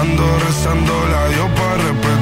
[0.00, 2.17] Ando rezando la Dios para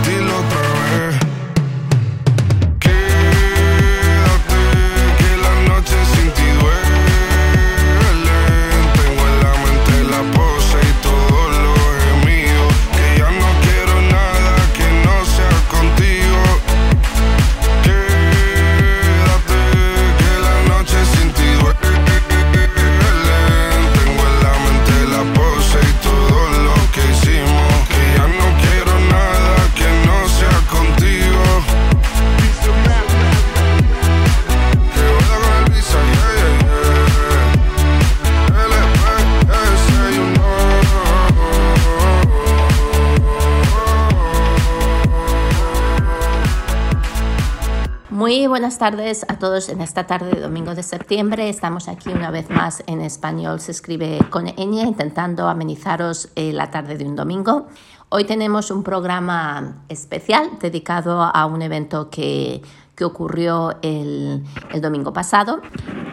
[48.56, 51.50] buenas tardes a todos en esta tarde de domingo de septiembre.
[51.50, 56.70] Estamos aquí una vez más en español, se escribe con ñ, intentando amenizaros eh, la
[56.70, 57.66] tarde de un domingo.
[58.08, 62.62] Hoy tenemos un programa especial dedicado a un evento que,
[62.94, 64.42] que ocurrió el,
[64.72, 65.60] el domingo pasado,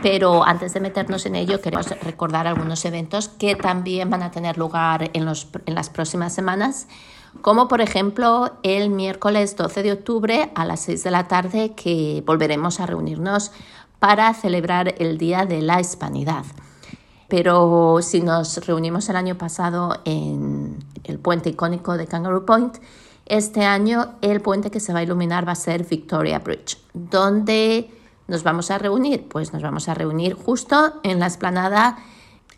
[0.02, 4.58] pero antes de meternos en ello queremos recordar algunos eventos que también van a tener
[4.58, 6.90] lugar en, los, en las próximas semanas
[7.42, 12.24] como por ejemplo el miércoles 12 de octubre a las 6 de la tarde que
[12.26, 13.52] volveremos a reunirnos
[14.00, 16.46] para celebrar el Día de la Hispanidad.
[17.28, 22.78] Pero si nos reunimos el año pasado en el puente icónico de Kangaroo Point,
[23.26, 26.78] este año el puente que se va a iluminar va a ser Victoria Bridge.
[26.94, 27.90] ¿Dónde
[28.28, 29.28] nos vamos a reunir?
[29.28, 31.98] Pues nos vamos a reunir justo en la esplanada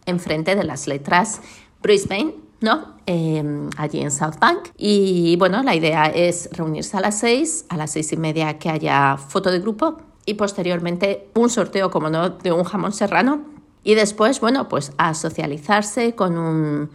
[0.06, 1.42] enfrente de las letras
[1.82, 2.96] Brisbane, ¿no?
[3.06, 3.44] Eh,
[3.78, 4.70] allí en South Bank.
[4.78, 8.70] Y bueno, la idea es reunirse a las seis, a las seis y media que
[8.70, 13.42] haya foto de grupo y posteriormente un sorteo, como no, de un jamón serrano.
[13.84, 16.90] Y después, bueno, pues a socializarse con, un,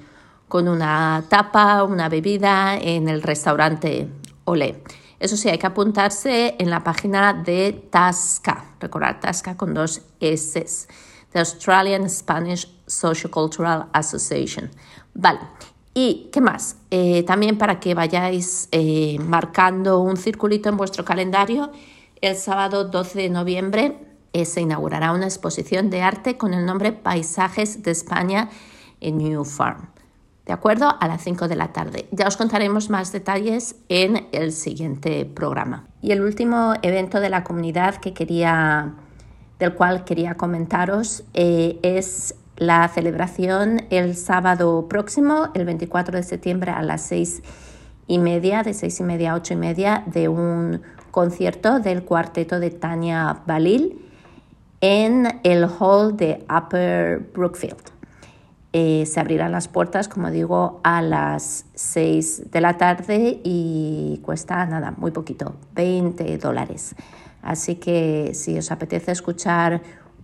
[0.49, 4.09] con una tapa, una bebida en el restaurante
[4.45, 4.83] Olé.
[5.21, 10.89] Eso sí, hay que apuntarse en la página de TASCA, recordar TASCA con dos S,
[11.31, 14.71] The Australian Spanish Sociocultural Association.
[15.15, 15.41] Vale,
[15.95, 16.77] ¿y qué más?
[16.91, 21.71] Eh, también para que vayáis eh, marcando un circulito en vuestro calendario,
[22.21, 23.97] el sábado 12 de noviembre
[24.33, 28.51] eh, se inaugurará una exposición de arte con el nombre Paisajes de España
[29.01, 29.89] en New Farm.
[30.47, 30.97] ¿De acuerdo?
[31.01, 32.09] A las 5 de la tarde.
[32.11, 35.87] Ya os contaremos más detalles en el siguiente programa.
[36.03, 38.95] Y el último evento de la comunidad que quería,
[39.61, 46.83] del cual quería comentaros es la celebración el sábado próximo, el 24 de septiembre a
[46.83, 47.43] las 6
[48.07, 52.61] y media, de 6 y media a 8 y media, de un concierto del cuarteto
[52.61, 54.05] de Tania Balil
[54.83, 57.81] en el hall de Upper Brookfield.
[58.75, 64.67] Eh, se abrirán las puertas, como digo, a las 6 de la tarde y cuesta
[64.67, 66.95] nada, muy poquito, 20 dólares.
[67.41, 69.81] Así que si os apetece escuchar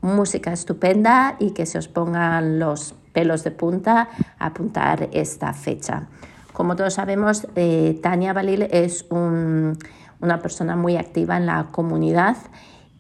[0.06, 4.08] música estupenda y que se os pongan los pelos de punta,
[4.38, 6.06] apuntar esta fecha.
[6.52, 12.36] Como todos sabemos, eh, Tania Balil es una persona muy activa en la comunidad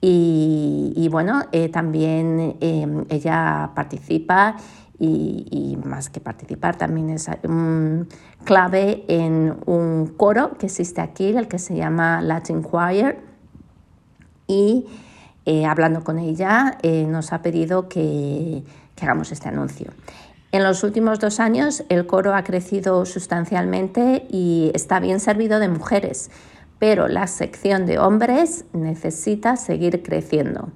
[0.00, 4.56] y, bueno, eh, también ella participa
[4.98, 7.28] y, más que participar también es
[8.44, 13.18] clave en un coro que existe aquí, el que se llama Latin Choir
[14.46, 14.86] y
[15.46, 18.62] eh, hablando con ella eh, nos ha pedido que,
[18.94, 19.92] que hagamos este anuncio.
[20.52, 25.68] En los últimos dos años el coro ha crecido sustancialmente y está bien servido de
[25.68, 26.30] mujeres,
[26.78, 30.70] pero la sección de hombres necesita seguir creciendo.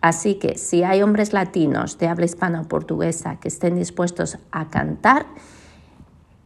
[0.00, 4.68] Así que si hay hombres latinos de habla hispana o portuguesa que estén dispuestos a
[4.68, 5.26] cantar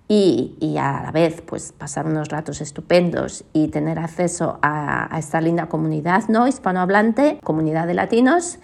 [0.08, 5.68] y, a la vez pues, pasar unos ratos estupendos y tener acceso a, esta linda
[5.68, 8.58] comunidad no hispanohablante, comunidad de latinos,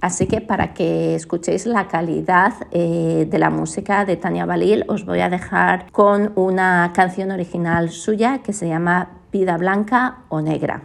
[0.00, 5.04] Así que para que escuchéis la calidad eh, de la música de Tania Balil, os
[5.04, 10.82] voy a dejar con una canción original suya que se llama Vida Blanca o Negra.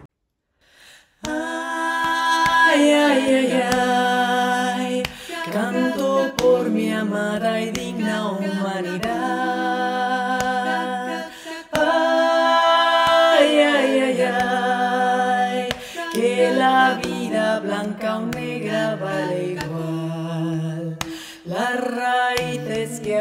[5.52, 7.60] Canto por mi amada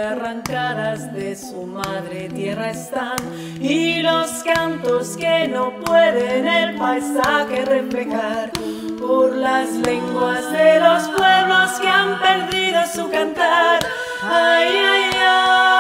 [0.07, 3.17] arrancadas de su madre tierra están.
[3.59, 8.51] Y los cantos que no pueden el paisaje reflejar.
[8.99, 13.79] Por las lenguas de los pueblos que han perdido su cantar.
[14.23, 15.76] Ay, ay, ay,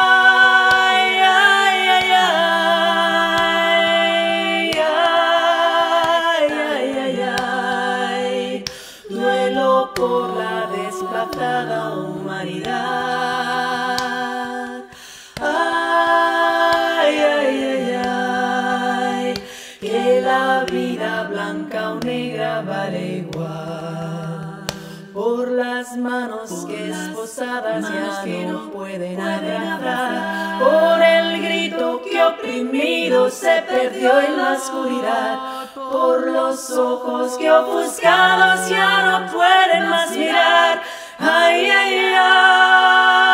[21.47, 24.65] blanca o negra vale igual.
[25.13, 33.63] Por las manos que esposadas ya no pueden abrazar, por el grito que oprimido se
[33.67, 35.39] perdió en la oscuridad
[35.73, 40.83] por los ojos que ofuscados ya no pueden más mirar.
[41.17, 43.26] Ay, ay, ay,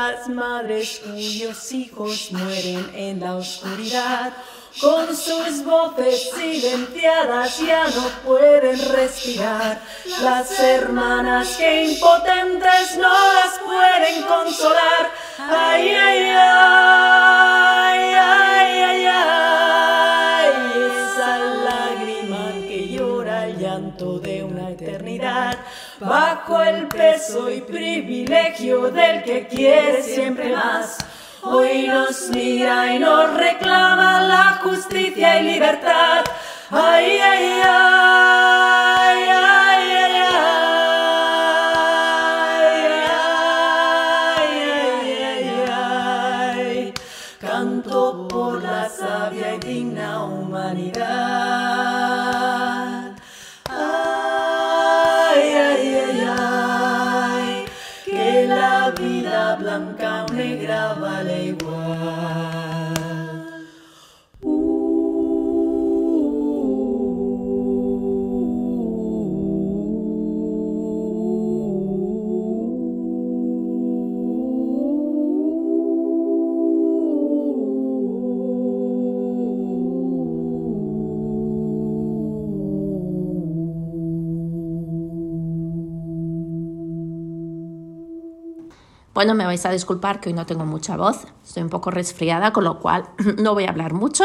[0.00, 4.32] las madres cuyos hijos mueren en la oscuridad,
[4.80, 9.78] con sus voces silenciadas ya no pueden respirar.
[10.22, 15.10] Las hermanas que impotentes no las pueden consolar.
[15.38, 17.59] Ay, ay, ay,
[26.58, 30.98] el peso y privilegio del que quiere siempre más.
[31.42, 36.24] Hoy nos mira y nos reclama la justicia y libertad.
[36.70, 38.89] Ay, ay, ay,
[89.12, 92.52] Bueno, me vais a disculpar que hoy no tengo mucha voz, estoy un poco resfriada,
[92.52, 94.24] con lo cual no voy a hablar mucho,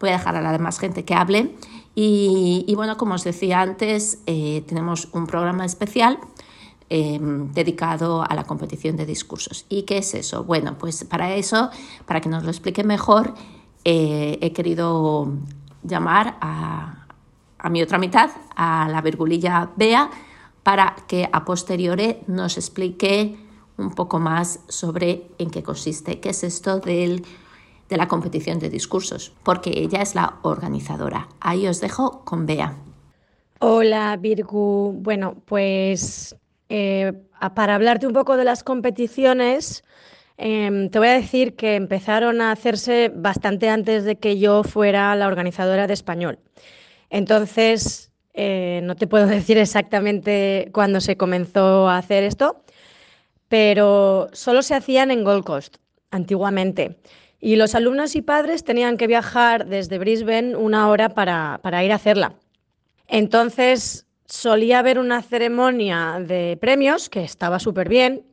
[0.00, 1.54] voy a dejar a la demás gente que hable.
[1.94, 6.18] Y, bueno, como os decía antes, eh, tenemos un programa especial
[6.90, 7.18] eh,
[7.54, 9.64] dedicado a la competición de discursos.
[9.70, 10.44] ¿Y qué es eso?
[10.44, 11.70] Bueno, pues para eso,
[12.04, 13.32] para que nos lo explique mejor,
[13.84, 15.32] eh, he querido
[15.84, 17.06] llamar a,
[17.58, 20.10] a mi otra mitad, a la virgulilla Bea,
[20.62, 23.45] para que a posteriori nos explique
[23.78, 27.24] un poco más sobre en qué consiste, qué es esto del,
[27.88, 31.28] de la competición de discursos, porque ella es la organizadora.
[31.40, 32.76] Ahí os dejo con Bea.
[33.58, 34.92] Hola Virgu.
[34.98, 36.36] Bueno, pues
[36.68, 37.12] eh,
[37.54, 39.84] para hablarte un poco de las competiciones,
[40.36, 45.14] em, te voy a decir que empezaron a hacerse bastante antes de que yo fuera
[45.16, 46.38] la organizadora de español.
[47.08, 52.62] Entonces, eh, no te puedo decir exactamente cuándo se comenzó a hacer esto,
[53.48, 55.76] pero solo se hacían en Gold Coast
[56.10, 56.98] antiguamente.
[57.40, 61.96] Y los alumnos y padres tenían que viajar desde Brisbane una hora para, ir a
[61.96, 62.34] hacerla.
[63.08, 68.24] Entonces solía haber una ceremonia de premios que estaba súper bien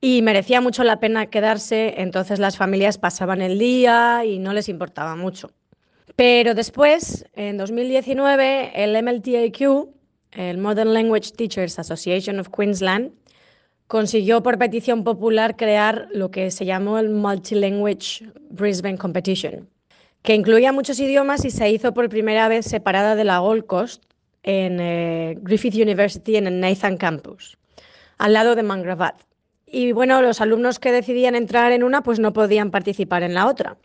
[0.00, 4.68] y merecía mucho la pena quedarse, entonces las familias pasaban el día y no les
[4.68, 5.50] importaba mucho.
[6.16, 9.88] Pero después, en 2019, el MLTAQ,
[10.32, 13.12] el Modern Language Teachers Association of Queensland,
[13.86, 19.68] consiguió por petición popular crear lo que se llamó el Multilanguage Brisbane Competition,
[20.22, 24.02] que incluía muchos idiomas y se hizo por primera vez separada de la Gold Coast
[24.42, 27.56] en eh, Griffith University en el Nathan Campus,
[28.18, 29.20] al lado de Mangravat.
[29.66, 33.46] Y bueno, los alumnos que decidían entrar en una pues no podían participar en la
[33.46, 33.76] otra.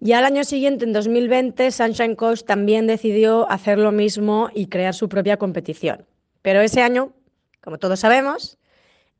[0.00, 4.94] Ya al año siguiente, en 2020, Sunshine Coast también decidió hacer lo mismo y crear
[4.94, 6.04] su propia competición.
[6.40, 7.12] Pero ese año,
[7.60, 8.58] como todos sabemos,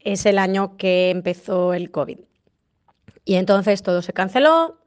[0.05, 2.19] es el año que empezó el COVID.
[3.25, 4.79] Y entonces todo se canceló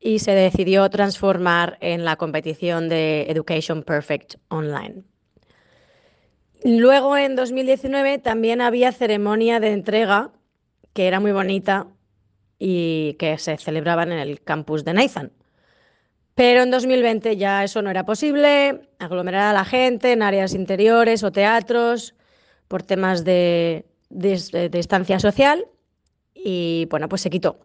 [0.00, 5.02] y se decidió transformar en la competición de Education Perfect Online.
[6.64, 10.32] Luego, en 2019, también había ceremonia de entrega,
[10.92, 11.86] que era muy bonita
[12.58, 15.32] y que se celebraban en el campus de Nathan.
[16.34, 21.22] Pero en 2020 ya eso no era posible, aglomerar a la gente en áreas interiores
[21.24, 22.14] o teatros
[22.68, 25.66] por temas de de, estancia social
[26.34, 27.58] y bueno, pues se quitó.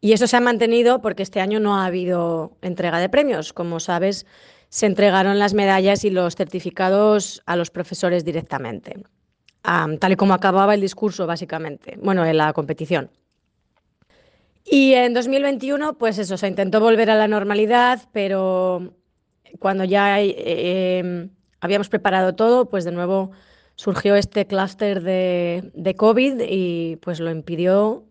[0.00, 3.52] Y eso se ha mantenido porque este año no ha habido entrega de premios.
[3.52, 4.26] Como sabes,
[4.68, 9.04] se entregaron las medallas y los certificados a los profesores directamente,
[9.62, 13.10] tal y como acababa el discurso, básicamente, bueno, en la competición.
[14.64, 18.94] Y en 2021, pues eso, se intentó volver a la normalidad, pero
[19.58, 23.32] cuando ya eh, em, habíamos preparado todo, pues de nuevo
[23.76, 28.04] surgió este clúster de, COVID y pues lo impidió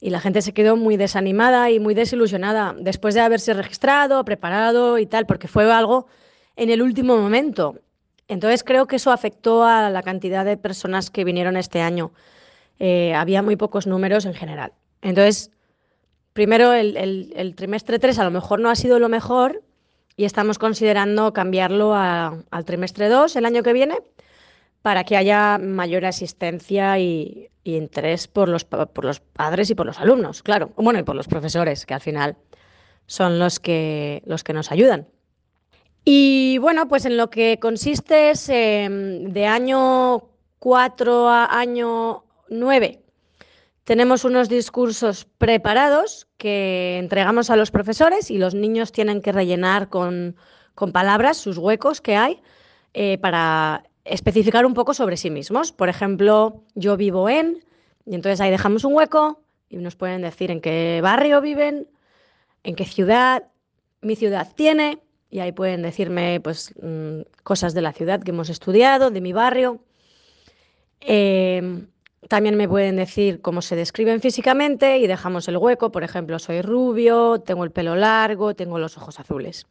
[0.00, 4.98] y la gente se quedó muy desanimada y muy desilusionada después de haberse registrado, preparado
[4.98, 6.06] y tal, porque fue algo
[6.56, 7.80] en el último momento.
[8.28, 12.12] Entonces creo que eso afectó a la cantidad de personas que vinieron este año.
[12.78, 14.72] Eh, había muy pocos números en general.
[15.00, 15.50] Entonces,
[16.32, 19.62] primero el, trimestre 3 a lo mejor no ha sido lo mejor
[20.16, 23.98] y estamos considerando cambiarlo al trimestre 2 el año que viene
[24.86, 29.98] para que haya mayor asistencia y, interés por los, por los, padres y por los
[29.98, 30.70] alumnos, claro.
[30.76, 32.36] Bueno, y por los profesores, que al final
[33.06, 35.08] son los que, los que nos ayudan.
[36.04, 40.28] Y bueno, pues en lo que consiste es em, de año
[40.60, 43.02] 4 a año 9.
[43.82, 49.88] Tenemos unos discursos preparados que entregamos a los profesores y los niños tienen que rellenar
[49.88, 50.36] con,
[50.92, 52.40] palabras sus huecos que hay
[52.94, 55.72] eh, para especificar un poco sobre sí mismos.
[55.72, 57.64] Por ejemplo, yo vivo en,
[58.04, 61.88] y entonces ahí dejamos un hueco y nos pueden decir en qué barrio viven,
[62.62, 63.44] en qué ciudad
[64.00, 68.48] mi ciudad tiene, y ahí pueden decirme pues, mm, cosas de la ciudad que hemos
[68.48, 69.80] estudiado, de mi barrio.
[71.00, 71.88] Em,
[72.28, 75.92] también me pueden decir cómo se describen físicamente y dejamos el hueco.
[75.92, 79.66] Por ejemplo, soy rubio, tengo el pelo largo, tengo los ojos azules.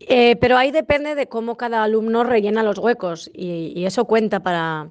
[0.00, 4.90] Eh, pero ahí depende de cómo cada alumno rellena los huecos y, eso cuenta para,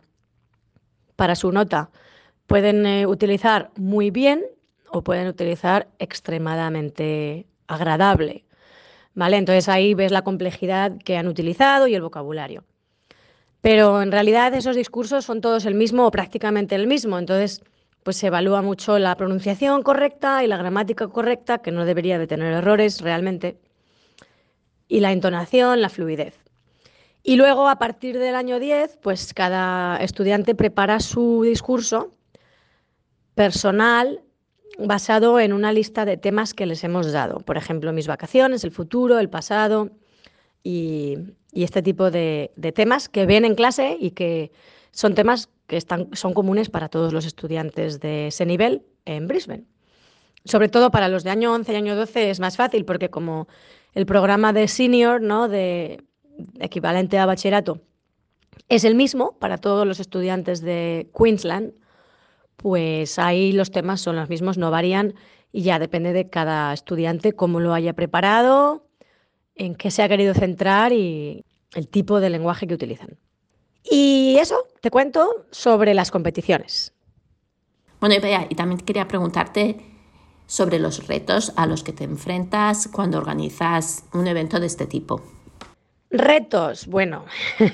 [1.15, 1.91] para su nota.
[2.47, 4.43] Pueden eh, utilizar muy bien
[4.89, 8.45] o pueden utilizar extremadamente agradable.
[9.13, 9.38] ¿Vale?
[9.38, 12.65] Entonces ahí ves la complejidad que han utilizado y el vocabulario.
[13.62, 17.17] Pero en realidad esos discursos son todos el mismo o prácticamente el mismo.
[17.17, 17.63] Entonces,
[18.03, 22.27] pues se evalúa mucho la pronunciación correcta y la gramática correcta, que no debería de
[22.27, 23.57] tener errores realmente,
[24.87, 26.39] y la entonación, la fluidez.
[27.23, 32.11] Y luego, a partir del año 10, pues cada estudiante prepara su discurso
[33.33, 34.21] personal
[34.77, 37.39] basado en una lista de temas que les hemos dado.
[37.39, 39.89] Por ejemplo, mis vacaciones, el futuro, el pasado
[40.63, 41.17] y,
[41.51, 44.51] este tipo de, temas que ven en clase y que
[44.91, 49.63] son temas que están, son comunes para todos los estudiantes de ese nivel en Brisbane.
[50.43, 53.47] Sobre todo para los de año 11 y año 12 es más fácil porque como
[53.95, 55.47] el programa de senior, ¿no?
[55.47, 56.03] de
[56.59, 57.81] equivalente a bachillerato,
[58.69, 61.73] es el mismo para todos los estudiantes de Queensland,
[62.57, 65.15] pues ahí los temas son los mismos, no varían
[65.51, 68.87] y ya depende de cada estudiante cómo lo haya preparado,
[69.55, 73.17] en qué se ha querido centrar y el tipo de lenguaje que utilizan.
[73.83, 76.93] Y eso, te cuento sobre las competiciones.
[77.99, 79.94] Bueno, y, también quería preguntarte
[80.47, 85.21] sobre los retos a los que te enfrentas cuando organizas un evento de este tipo.
[86.11, 87.25] Retos, bueno,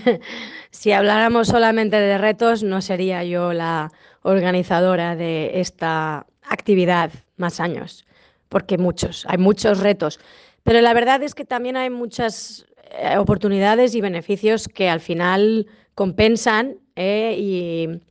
[0.72, 3.92] si habláramos solamente de retos, no sería yo la
[4.24, 8.06] organizadora de esta actividad más años,
[8.50, 10.20] porque muchos, hay muchos retos.
[10.64, 15.68] Pero la verdad es que también hay muchas eh, oportunidades y beneficios que al final
[15.96, 18.02] compensan eh, y,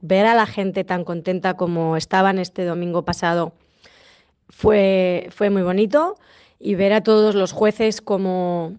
[0.00, 3.52] ver a la gente tan contenta como estaban este domingo pasado
[4.52, 6.16] fue, fue muy bonito
[6.58, 8.76] y ver a todos los jueces como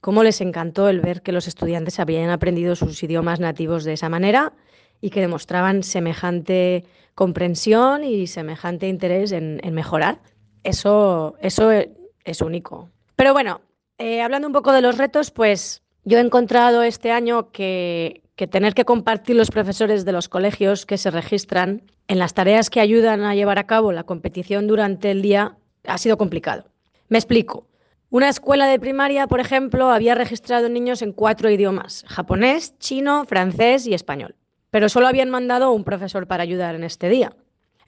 [0.00, 4.08] cómo les encantó el ver que los estudiantes habían aprendido sus idiomas nativos de esa
[4.08, 4.52] manera
[5.00, 10.20] y que demostraban semejante comprensión y semejante interés en, mejorar.
[10.62, 12.90] Eso, eso es único.
[13.16, 13.60] Pero bueno,
[13.96, 18.46] eh, hablando un poco de los retos, pues yo he encontrado este año que, que
[18.46, 22.80] tener que compartir los profesores de los colegios que se registran en las tareas que
[22.80, 26.70] ayudan a llevar a cabo la competición durante el día ha sido complicado.
[27.08, 27.66] Me explico.
[28.10, 33.88] Una escuela de primaria, por ejemplo, había registrado niños en cuatro idiomas, japonés, chino, francés
[33.88, 34.36] y español,
[34.70, 37.34] pero solo habían mandado un profesor para ayudar en este día.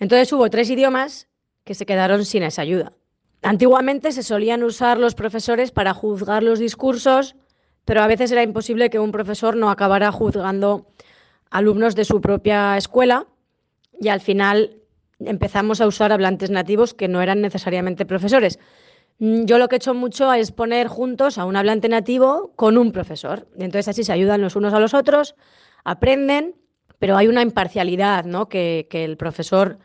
[0.00, 1.28] Entonces hubo tres idiomas
[1.62, 2.92] que se quedaron sin esa ayuda.
[3.42, 7.36] Antiguamente se solían usar los profesores para juzgar los discursos,
[7.84, 10.86] pero a veces era imposible que un profesor no acabara juzgando
[11.50, 13.26] alumnos de su propia escuela
[14.00, 14.76] y al final
[15.18, 18.58] empezamos a usar hablantes nativos que no eran necesariamente profesores.
[19.18, 22.78] Mm, yo lo que he hecho mucho es poner juntos a un hablante nativo con
[22.78, 23.46] un profesor.
[23.56, 25.34] Entonces así se ayudan los unos a los otros,
[25.84, 26.56] aprenden,
[26.98, 28.48] pero hay una imparcialidad ¿no?
[28.48, 29.78] que, el profesor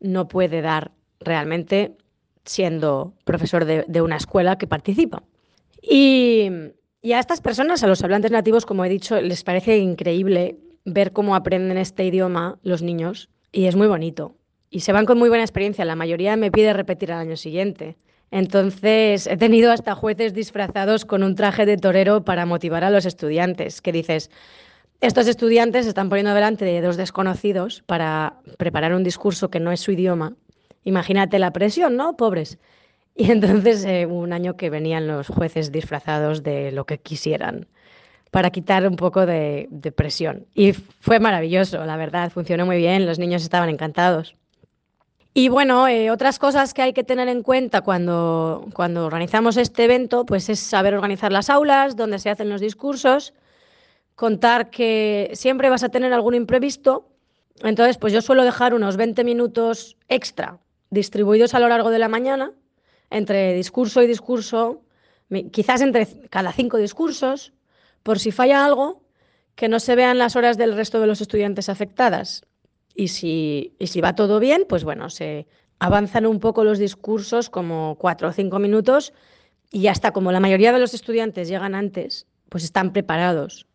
[0.00, 1.96] no puede dar realmente
[2.44, 5.22] siendo profesor de, una escuela que participa.
[5.80, 6.50] Y,
[7.02, 11.12] y, a estas personas, a los hablantes nativos, como he dicho, les parece increíble ver
[11.12, 14.36] cómo aprenden este idioma los niños y es muy bonito.
[14.70, 15.84] Y se van con muy buena experiencia.
[15.84, 17.96] La mayoría me pide repetir al año siguiente.
[18.30, 23.04] Entonces, he tenido hasta jueces disfrazados con un traje de torero para motivar a los
[23.04, 24.30] estudiantes, que dices,
[25.02, 29.72] estos estudiantes se están poniendo delante de dos desconocidos para preparar un discurso que no
[29.72, 30.34] es su idioma.
[30.84, 32.16] Imagínate la presión, ¿no?
[32.16, 32.58] Pobres.
[33.16, 37.68] Y entonces eh, un año que venían los jueces disfrazados de lo que quisieran
[38.30, 40.46] para quitar un poco de, de presión.
[40.54, 44.34] Y fue maravilloso, la verdad, funcionó muy bien, los niños estaban encantados.
[45.34, 49.84] Y bueno, eh, otras cosas que hay que tener en cuenta cuando, cuando organizamos este
[49.84, 53.32] evento, pues es saber organizar las aulas, donde se hacen los discursos,
[54.14, 57.08] contar que siempre vas a tener algún imprevisto.
[57.62, 60.58] Entonces, pues yo suelo dejar unos 20 minutos extra
[60.90, 62.52] distribuidos a lo largo de la mañana,
[63.12, 64.82] entre discurso y discurso,
[65.50, 67.52] quizás entre cada cinco discursos,
[68.02, 69.02] por si falla algo,
[69.54, 72.44] que no se vean las horas del resto de los estudiantes afectadas.
[72.94, 75.46] Y si, y si va todo bien, pues bueno, se
[75.78, 79.12] avanzan un poco los discursos como cuatro o cinco minutos
[79.70, 83.66] y ya está, como la mayoría de los estudiantes llegan antes, pues están preparados.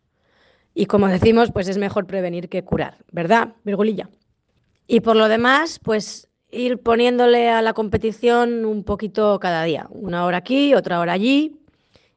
[0.74, 4.08] Y como decimos, pues es mejor prevenir que curar, ¿verdad, Virgulilla?
[4.86, 10.24] Y por lo demás, pues ir poniéndole a la competición un poquito cada día, una
[10.24, 11.56] hora aquí, otra hora allí,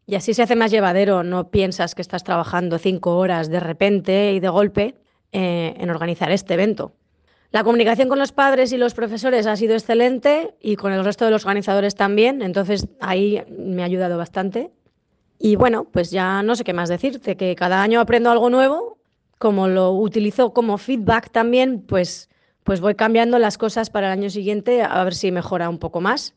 [0.06, 4.34] y así se hace más llevadero, no piensas que estás trabajando cinco horas de repente
[4.34, 4.96] y de golpe,
[5.32, 6.94] eh, en organizar este evento.
[7.52, 11.26] La comunicación con los padres y los profesores ha sido excelente y con el resto
[11.26, 14.72] de los organizadores también, entonces ahí me ha ayudado bastante.
[15.38, 18.98] Y bueno, pues ya no sé qué más decirte, que cada año aprendo algo nuevo,
[19.38, 22.30] como lo utilizo como feedback también, pues,
[22.64, 26.02] pues voy cambiando las cosas para el año siguiente a ver si mejora un poco
[26.02, 26.36] más.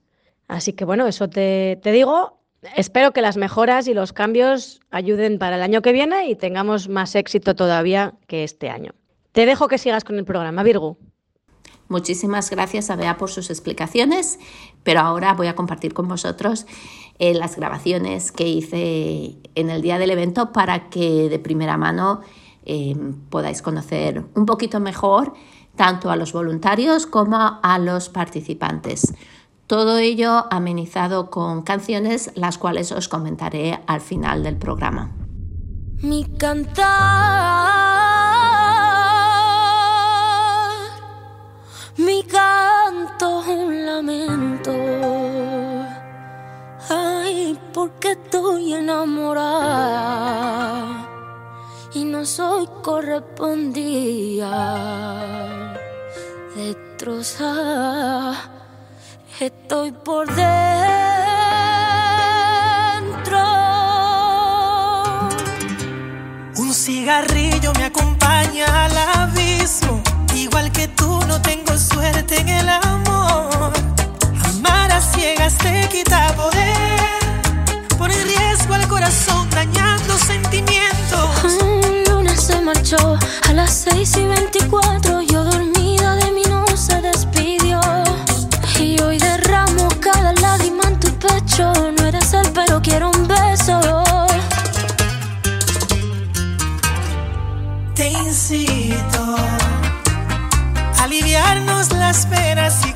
[0.49, 2.39] Así que bueno, eso te, te digo.
[2.77, 6.89] Espero que las mejoras y los cambios ayuden para el año que viene y tengamos
[6.89, 8.93] más éxito todavía que este año.
[9.33, 10.97] Te dejo que sigas con el programa, Virgo.
[11.89, 14.39] Muchísimas gracias a Bea por sus explicaciones,
[14.83, 16.67] pero ahora voy a compartir con vosotros
[17.19, 22.23] eh, las grabaciones que hice en el día del evento para que de primera mano
[22.65, 22.97] eh,
[23.29, 25.35] podáis conocer un poquito mejor
[25.77, 29.15] tanto a los voluntarios como a los participantes.
[29.67, 35.13] Todo ello amenizado con canciones, las cuales os comentaré al final del programa.
[36.03, 37.95] Mi cantar
[41.97, 44.73] Mi canto un lamento.
[46.91, 50.25] Ay, porque estoy enamorada
[51.95, 54.53] y no soy correspondida.
[56.57, 58.35] Destrozada,
[59.41, 60.45] estoy por dentro.
[66.57, 70.03] Un cigarrillo me acompaña al abismo
[70.35, 73.73] Igual que tú no tengo suerte en el amor.
[74.45, 76.99] Amar a ciegas te quita poder.
[77.97, 81.74] Pone riesgo al corazón dañando sentimientos.
[82.85, 85.23] A las 6 y 24.
[85.23, 87.81] Yo dormida de mí no se despidió.
[88.79, 91.73] Y hoy derramo cada lágrima en tu pecho.
[91.73, 93.81] No eres él, pero quiero un beso.
[97.95, 99.37] Te incito
[101.03, 102.94] aliviarnos las penas y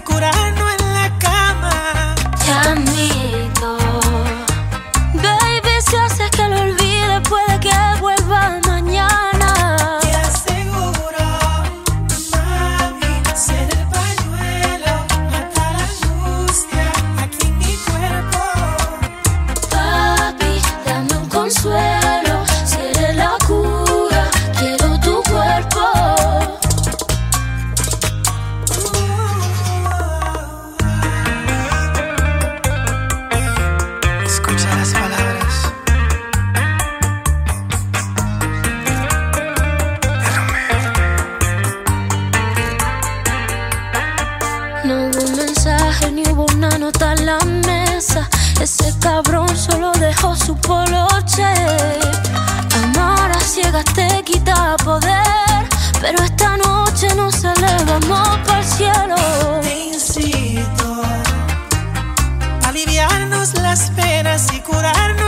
[63.39, 65.28] las penas y curarnos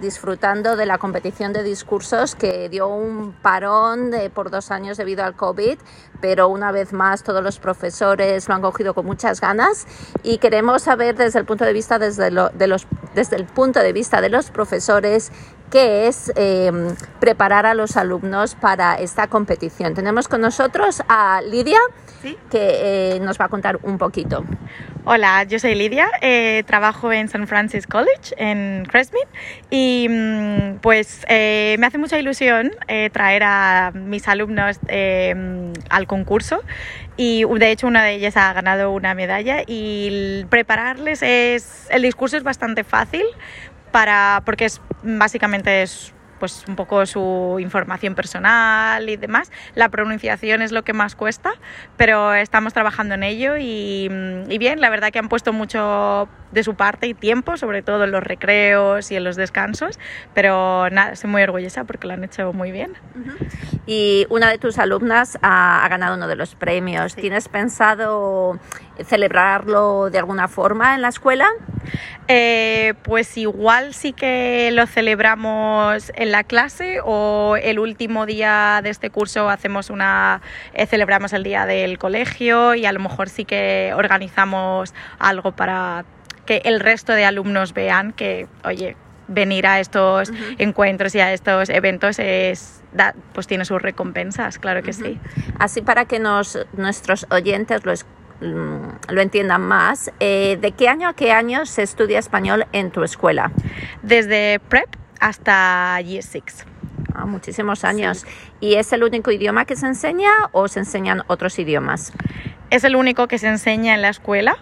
[0.00, 5.34] disfrutando de la competición de discursos que dio un parón por dos años debido al
[5.34, 5.78] COVID,
[6.20, 9.86] pero una vez más todos los profesores lo han cogido con muchas ganas
[10.22, 13.80] y queremos saber desde el punto de vista desde, lo, de los, desde el punto
[13.80, 15.32] de vista de los profesores
[15.70, 16.70] qué es eh,
[17.20, 19.94] preparar a los alumnos para esta competición.
[19.94, 21.78] Tenemos con nosotros a Lidia,
[22.50, 24.44] que eh, nos va a contar un poquito.
[25.10, 27.46] Hola, yo soy Lidia, eh, trabajo en St.
[27.46, 29.26] Francis College en Crestmead
[29.70, 34.78] y mm, pues eh, me hace mucha ilusión eh, traer a mis alumnos
[35.88, 36.62] al concurso
[37.16, 42.36] y de hecho una de ellas ha ganado una medalla y prepararles es el discurso
[42.36, 43.24] es bastante fácil
[43.90, 49.50] para porque es básicamente es pues un poco su información personal y demás.
[49.74, 51.52] La pronunciación es lo que más cuesta,
[51.96, 54.08] pero estamos trabajando en ello y,
[54.48, 58.04] y bien, la verdad que han puesto mucho de su parte y tiempo, sobre todo
[58.04, 59.98] en los recreos y en los descansos,
[60.34, 62.94] pero nada, estoy muy orgullosa porque lo han hecho muy bien.
[63.86, 67.12] Y una de tus alumnas ha, ha ganado uno de los premios.
[67.12, 67.22] Sí.
[67.22, 68.58] ¿Tienes pensado
[69.04, 71.48] celebrarlo de alguna forma en la escuela?
[72.26, 78.90] Eh, pues igual sí que lo celebramos en la clase o el último día de
[78.90, 80.42] este curso hacemos una
[80.74, 86.04] eh, celebramos el día del colegio y a lo mejor sí que organizamos algo para
[86.44, 88.96] que el resto de alumnos vean que, oye,
[89.28, 90.56] venir a estos uh -huh.
[90.58, 95.04] encuentros y a estos eventos es da, pues tiene sus recompensas, claro que uh -huh.
[95.04, 95.20] sí.
[95.58, 97.92] Así para que nos, nuestros oyentes lo,
[98.40, 103.02] lo entiendan más, eh, ¿de qué año a qué año se estudia español en tu
[103.02, 103.50] escuela?
[104.02, 104.88] Desde prep
[105.20, 106.66] hasta year 6.
[107.14, 108.18] Ah, muchísimos años.
[108.18, 108.26] Sí.
[108.60, 112.12] ¿Y es el único idioma que se enseña o se enseñan otros idiomas?
[112.70, 114.56] Es el único que se enseña en la escuela,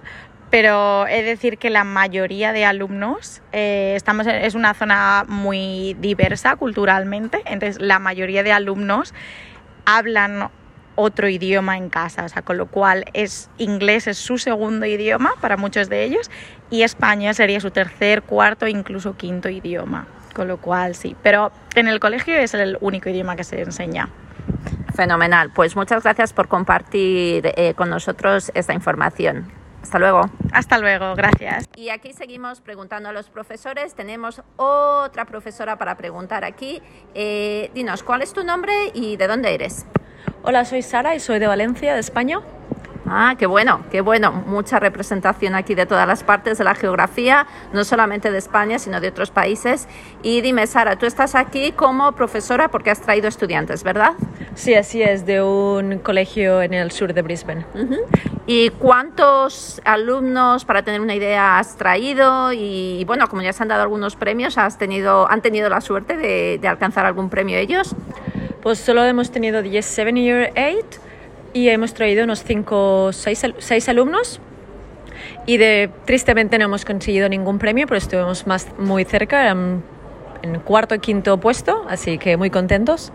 [0.50, 5.24] pero he de decir que la mayoría de alumnos eh, estamos en, es una zona
[5.28, 9.12] muy diversa culturalmente, entonces la mayoría de alumnos
[9.84, 10.50] hablan
[10.96, 15.32] otro idioma en casa, o sea, con lo cual es inglés es su segundo idioma
[15.40, 16.30] para muchos de ellos
[16.70, 21.86] y español sería su tercer, cuarto, incluso quinto idioma, con lo cual sí, pero en
[21.88, 24.08] el colegio es el único idioma que se enseña.
[24.94, 29.46] Fenomenal, pues muchas gracias por compartir eh, con nosotros esta información.
[29.86, 30.22] Hasta luego.
[30.50, 31.68] Hasta luego, gracias.
[31.76, 33.94] Y aquí seguimos preguntando a los profesores.
[33.94, 36.82] Tenemos otra profesora para preguntar aquí.
[37.14, 39.86] Eh, dinos, ¿cuál es tu nombre y de dónde eres?
[40.42, 42.40] Hola, soy Sara y soy de Valencia, de España.
[43.08, 44.32] Ah, qué bueno, qué bueno.
[44.46, 49.00] Mucha representación aquí de todas las partes de la geografía, no solamente de España, sino
[49.00, 49.86] de otros países.
[50.22, 54.12] Y dime, Sara, tú estás aquí como profesora porque has traído estudiantes, ¿verdad?
[54.54, 57.64] Sí, así es, de un colegio en el sur de Brisbane.
[57.74, 58.00] Uh -huh.
[58.46, 62.52] ¿Y cuántos alumnos, para tener una idea, has traído?
[62.52, 66.16] Y bueno, como ya se han dado algunos premios, ¿has tenido, ¿han tenido la suerte
[66.16, 67.94] de, de alcanzar algún premio ellos?
[68.62, 71.05] Pues solo hemos tenido 10, 7 y 8
[71.56, 74.40] y hemos traído unos 5, 6 alumnos
[75.46, 79.56] y de, tristemente no hemos conseguido ningún premio, pero estuvimos más, muy cerca,
[80.42, 83.12] en cuarto y quinto puesto, así que muy contentos.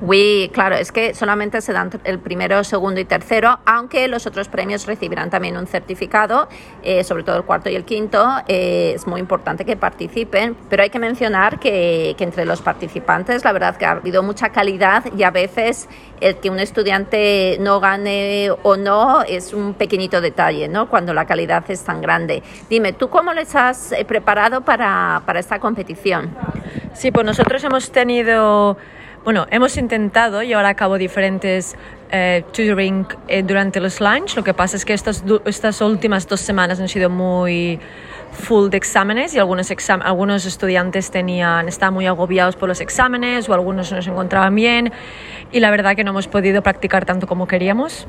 [0.00, 4.48] Oui, claro, es que solamente se dan el primero, segundo y tercero, aunque los otros
[4.48, 6.48] premios recibirán también un certificado,
[6.84, 8.24] eh, sobre todo el cuarto y el quinto.
[8.46, 13.44] Eh, es muy importante que participen, pero hay que mencionar que, que, entre los participantes,
[13.44, 15.88] la verdad que ha habido mucha calidad y a veces
[16.20, 20.88] el que un estudiante no gane o no es un pequeñito detalle, ¿no?
[20.88, 22.42] Cuando la calidad es tan grande.
[22.70, 26.36] Dime, ¿tú cómo les has eh, preparado para, para esta competición?
[26.98, 28.76] Sí, pues nosotros hemos tenido
[29.24, 31.76] bueno, hemos intentado llevar a cabo diferentes
[32.10, 34.34] eh, tutoring eh, durante los lunch.
[34.34, 37.78] Lo que pasa es que estas, estas últimas dos semanas han sido muy
[38.32, 43.48] full de exámenes y algunos, exam algunos estudiantes tenían, estaban muy agobiados por los exámenes
[43.48, 44.92] o algunos no se encontraban bien
[45.50, 48.06] y la verdad que no hemos podido practicar tanto como queríamos.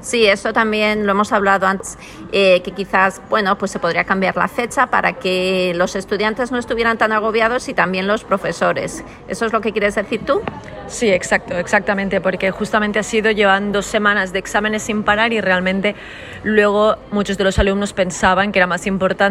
[0.00, 1.96] Sí, eso también lo hemos hablado antes,
[2.32, 6.58] eh, que quizás, bueno, pues se podría cambiar la fecha para que los estudiantes no
[6.58, 9.04] estuvieran tan agobiados y también los profesores.
[9.28, 10.42] ¿Eso es lo que quieres decir tú?
[10.86, 15.40] Sí, exacto, exactamente, porque justamente ha sido llevan dos semanas de exámenes sin parar y
[15.40, 15.94] realmente
[16.42, 19.21] luego muchos de los alumnos pensaban que era más importante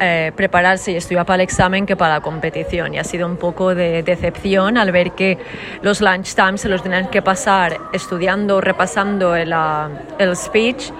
[0.00, 0.92] eh, prepararse.
[0.92, 4.02] Y estudiar para el examen que para la competición y ha sido un poco de
[4.02, 5.38] decepción al ver que
[5.82, 10.90] los lunch times se los tenían que pasar estudiando, repasando el, uh, el speech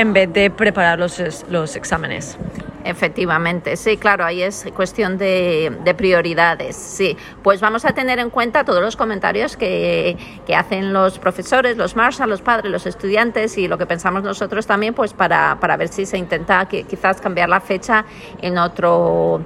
[0.00, 2.38] en vez de preparar los, los exámenes.
[2.84, 7.18] Efectivamente, sí, claro, ahí es cuestión de, prioridades, sí.
[7.42, 10.16] Pues vamos a tener en cuenta todos los comentarios que,
[10.56, 14.94] hacen los profesores, los Marshall, los padres, los estudiantes y lo que pensamos nosotros también,
[14.94, 18.06] pues para, para ver si se intenta que, quizás cambiar la fecha
[18.40, 19.42] en otro,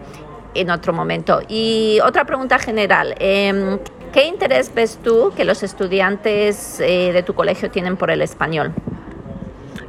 [0.55, 1.40] en otro momento.
[1.49, 3.17] Y otra pregunta general.
[3.19, 3.81] Em,
[4.12, 8.73] ¿Qué interés ves tú que los estudiantes eh, de tu colegio tienen por el español?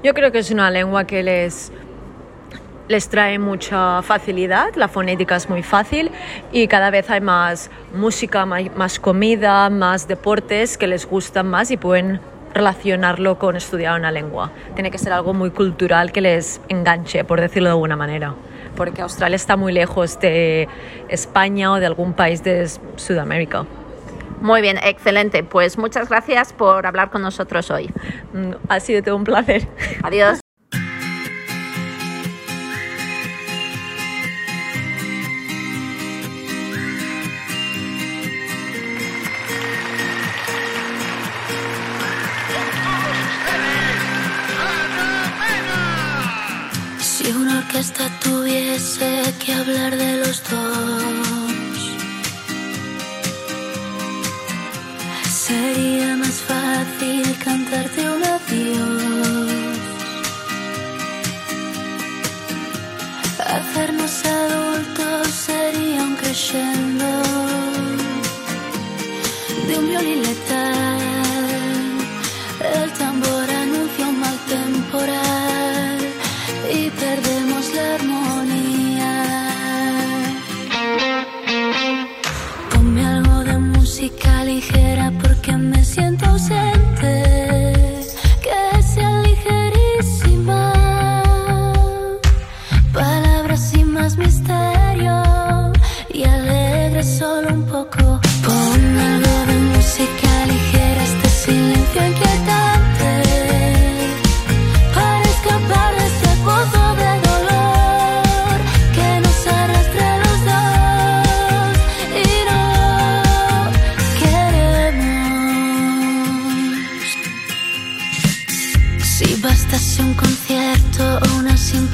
[0.06, 1.72] Yo creo que es una lengua que les
[2.88, 6.12] les trae mucha facilidad, la fonética es muy fácil
[6.52, 11.78] y cada vez hay más música, más comida, más deportes que les gustan más y
[11.78, 12.20] pueden
[12.54, 14.52] relacionarlo con estudiar una lengua.
[14.76, 18.36] Tiene que ser algo muy cultural que les enganche, por decirlo de alguna manera,
[18.76, 20.68] porque Australia está muy lejos de
[21.10, 23.66] España o de algún país de Sudamérica.
[24.42, 25.44] Muy bien, excelente.
[25.44, 27.92] Pues muchas gracias por hablar con nosotros hoy.
[28.34, 29.68] Mm, ha sido todo un placer.
[30.04, 30.40] Adiós.
[47.80, 50.15] esta tuviese que hablar de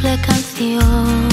[0.01, 1.29] simple canción.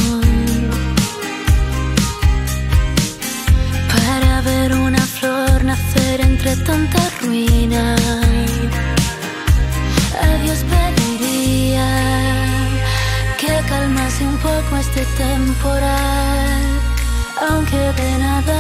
[3.89, 7.97] Para ver una flor nacer entre tanta ruina.
[10.23, 11.89] Adiós pediría
[13.41, 16.63] que calmase un poco este temporal,
[17.49, 18.58] aunque de nada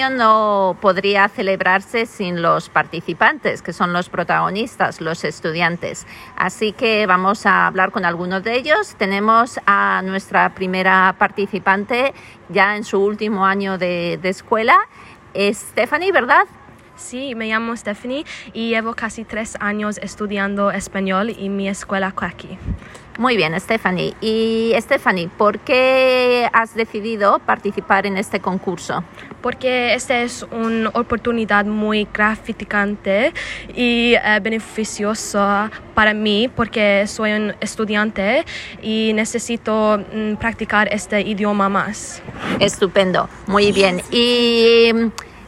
[0.00, 6.06] competición no podría celebrarse sin los participantes, que son los protagonistas, los estudiantes.
[6.36, 8.94] Así que vamos a hablar con algunos de ellos.
[8.96, 12.14] Tenemos a nuestra primera participante
[12.48, 14.78] ya en su último año de, de escuela,
[15.34, 16.46] Stephanie, ¿verdad?
[16.96, 22.58] Sí, me llamo Stephanie y llevo casi tres años estudiando español en mi escuela aquí.
[23.18, 24.14] Muy bien, Stephanie.
[24.20, 29.04] Y Stephanie, ¿por qué has decidido participar en este concurso?
[29.40, 33.32] Porque esta es una oportunidad muy gratificante
[33.74, 38.44] y eh, beneficiosa para mí porque soy un estudiante
[38.82, 42.22] y necesito mm, practicar este idioma más.
[42.58, 44.02] Estupendo, muy bien.
[44.10, 44.90] Y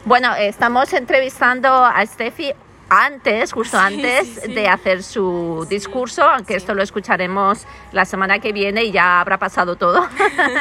[0.05, 2.53] bueno, estamos entrevistando a Steffi
[2.93, 8.83] antes, justo antes de hacer su discurso, aunque esto lo escucharemos la semana que viene
[8.83, 10.07] y ya habrá pasado todo.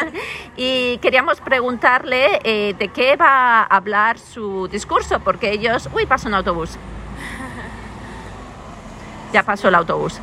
[0.56, 5.88] y queríamos preguntarle eh, de qué va a hablar su discurso, porque ellos...
[5.94, 6.78] Uy, pasa un autobús.
[9.32, 10.20] Ya pasó el autobús.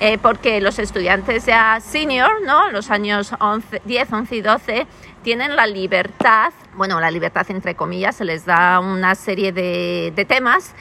[0.00, 2.70] Eh, porque los estudiantes ya senior, ¿no?
[2.70, 4.86] Los años 11, 10, 11 y 12
[5.22, 10.24] tienen la libertad, bueno, la libertad entre comillas, se les da una serie de, de
[10.24, 10.74] temas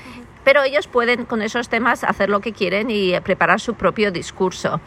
[0.45, 4.79] pero ellos pueden con esos temas hacer lo que quieren y preparar su propio discurso.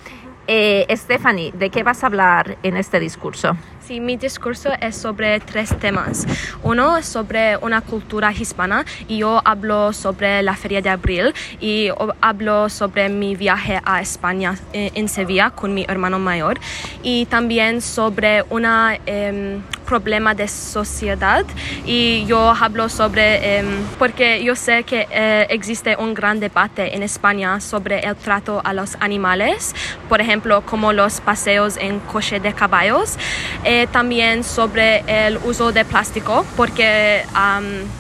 [0.47, 3.55] Eh, Stephanie, ¿de qué vas a hablar en este discurso?
[3.89, 6.27] Sí, mi discurso es sobre tres temas.
[6.63, 11.89] Uno es sobre una cultura hispana y yo hablo sobre la Feria de Abril y
[12.21, 16.61] hablo sobre mi viaje a España eh, en Sevilla con mi hermano mayor
[17.03, 18.67] y también sobre un
[19.07, 21.47] em, problema de sociedad
[21.87, 23.67] y yo hablo sobre em,
[23.99, 28.75] porque yo sé que eh, existe un gran debate en España sobre el trato a
[28.75, 29.75] los animales,
[30.11, 33.17] por ejemplo como los paseos en coche de caballos.
[33.65, 37.23] Eh, también sobre el uso de plástico, porque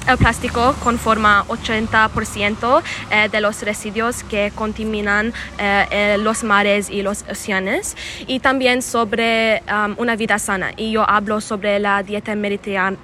[0.08, 7.24] el plástico conforma 80% eh, de los residuos que contaminan eh, los mares y los
[7.30, 7.96] océanos.
[8.26, 9.62] Y también sobre
[9.96, 10.72] una vida sana.
[10.76, 12.98] Y yo hablo sobre la dieta mediterránea,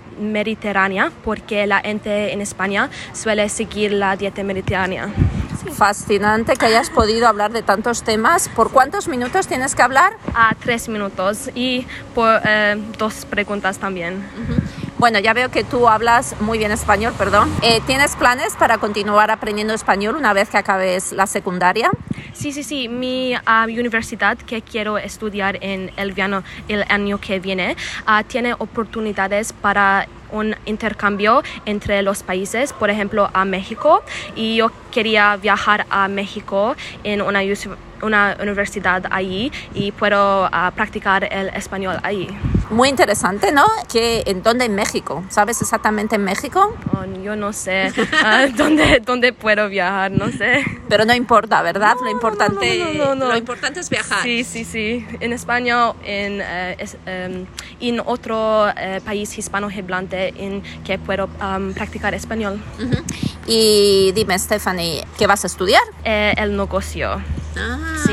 [1.24, 5.08] porque la gente en España suele seguir la dieta mediterránea.
[5.72, 8.48] Fascinante que hayas podido hablar de tantos temas.
[8.48, 10.16] ¿Por cuántos minutos tienes que hablar?
[10.34, 14.22] A tres minutos y por eh, dos preguntas también.
[14.96, 17.52] Bueno, ya veo que tú hablas muy bien español, perdón.
[17.62, 21.90] Eh, ¿Tienes planes para continuar aprendiendo español una vez que acabes la secundaria?
[22.32, 22.88] Sí, sí, sí.
[22.88, 26.14] Mi ah, universidad que quiero estudiar en el,
[26.68, 27.76] el año que viene
[28.06, 34.02] ah, tiene oportunidades para un intercambio entre los países, por ejemplo, a México.
[34.36, 37.40] Y yo quería viajar a México en una,
[38.02, 42.28] una universidad allí y puedo ah, practicar el español allí.
[42.70, 43.66] Muy interesante, ¿no?
[43.92, 45.22] Que ¿En dónde en México?
[45.28, 46.74] ¿Sabes exactamente en México?
[46.92, 50.64] Oh, yo no sé uh, ¿dónde, dónde puedo viajar, no sé.
[50.88, 51.96] Pero no importa, ¿verdad?
[52.02, 54.22] lo, importante, lo importante es viajar.
[54.22, 55.06] Sí, sí, sí.
[55.20, 57.46] En España, en, uh,
[57.80, 62.62] en otro uh, país hispano-hablante en que puedo um, practicar español.
[63.46, 65.82] Y dime, Stephanie, ¿qué vas a estudiar?
[66.04, 67.22] Eh, el negocio.
[67.56, 67.96] Ah.
[68.06, 68.12] Sí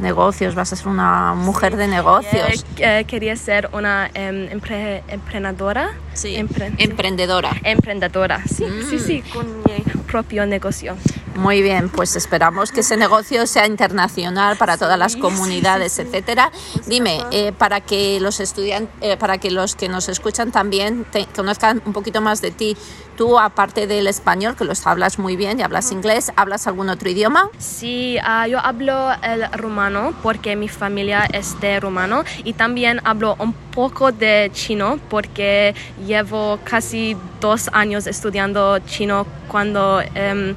[0.00, 2.64] negocios, vas a ser una mujer de negocios.
[2.76, 5.90] Eh, quería ser una em, emprendedora.
[6.14, 6.36] Sí.
[6.36, 7.52] emprendedora.
[7.62, 8.98] Emprendedora, sí, sí, mm.
[8.98, 10.96] sí, con mi propio negocio.
[11.36, 16.50] Muy bien, pues esperamos que ese negocio sea internacional para todas las comunidades, etcétera.
[16.86, 21.80] Dime, eh, para que los estudiantes, eh, para que los que nos escuchan también conozcan
[21.86, 22.76] un poquito más de ti,
[23.20, 27.10] tú aparte del español, que los hablas muy bien y hablas inglés, ¿hablas algún otro
[27.10, 27.50] idioma?
[27.58, 33.36] Sí, ah, yo hablo el rumano porque mi familia es de rumano y también hablo
[33.38, 35.74] un poco de chino porque
[36.06, 40.54] llevo casi dos años estudiando chino cuando em,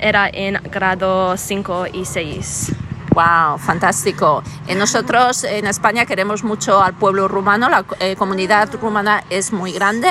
[0.00, 2.72] era en grado 5 y 6.
[3.14, 4.42] Wow, fantástico.
[4.66, 9.70] Eh, nosotros en España queremos mucho al pueblo rumano, la eh, comunidad rumana es muy
[9.70, 10.08] grande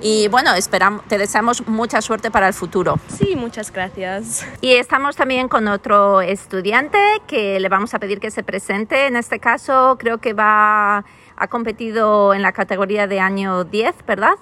[0.00, 2.98] y bueno, esperamos, te deseamos mucha suerte para el futuro.
[3.08, 4.46] Sí, muchas gracias.
[4.60, 9.06] Y estamos también con otro estudiante que le vamos a pedir que se presente.
[9.06, 11.04] En este caso creo que va,
[11.36, 14.34] ha competido en la categoría de año 10, ¿verdad?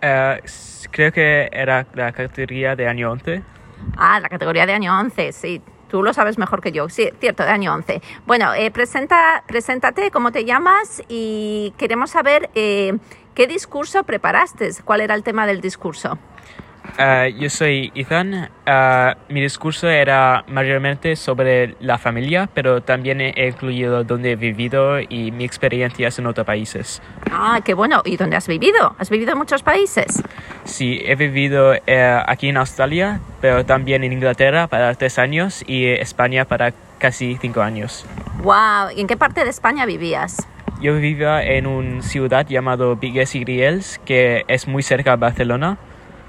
[0.00, 0.42] Eh,
[0.90, 3.42] creo que era la categoría de año 11.
[3.96, 5.62] Ah, la categoría de año 11, sí.
[5.94, 8.02] Tú lo sabes mejor que yo, sí, cierto, de año 11.
[8.26, 12.98] Bueno, eh, presenta, preséntate, cómo te llamas y queremos saber eh,
[13.36, 16.18] qué discurso preparaste, cuál era el tema del discurso.
[16.98, 18.48] Ah, yo soy Ethan.
[18.66, 25.00] Ah, mi discurso era mayormente sobre la familia, pero también he incluido dónde he vivido
[25.00, 27.02] y mi experiencias en otros países.
[27.30, 28.02] Ah, qué bueno.
[28.04, 28.94] ¿Y dónde has vivido?
[28.98, 30.22] ¿Has vivido en muchos países?
[30.64, 35.86] Sí, he vivido eh, aquí en Australia, pero también en Inglaterra para tres años y
[35.86, 38.06] España para casi cinco años.
[38.42, 38.90] Wow.
[38.94, 40.46] ¿Y en qué parte de España vivías?
[40.80, 45.78] Yo vivía en una ciudad llamada Vigues y Griels, que es muy cerca de Barcelona.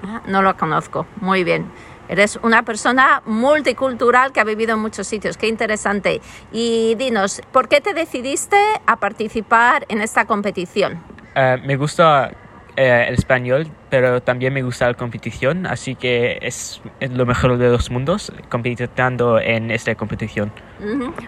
[0.06, 1.06] Ah, no lo conozco.
[1.22, 1.66] Muy bien.
[2.08, 5.38] Eres una persona multicultural que ha vivido en muchos sitios.
[5.38, 6.22] Qué interesante.
[6.52, 11.02] Y dinos, ¿por qué te decidiste a participar en esta competición?
[11.36, 12.32] Eh, me gusta
[12.78, 17.58] eh, el español, pero también me gusta la competición, así que es, es lo mejor
[17.58, 20.52] de los mundos compitiendo en esta competición.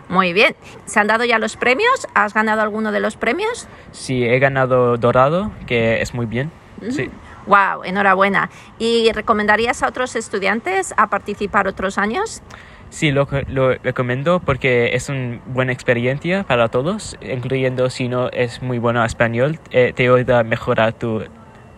[0.09, 0.55] Muy bien.
[0.85, 2.07] ¿Se han dado ya los premios?
[2.13, 3.67] ¿Has ganado alguno de los premios?
[3.91, 6.51] Sí, he ganado dorado, que es muy bien.
[6.89, 7.09] Sí.
[7.47, 8.49] Wow, enhorabuena.
[8.77, 12.41] ¿Y recomendarías a otros estudiantes a participar otros años?
[12.89, 18.61] Sí, lo, lo recomiendo porque es una buena experiencia para todos, incluyendo si no es
[18.61, 21.29] muy bueno español, eh, te ayuda a mejorar tu eh,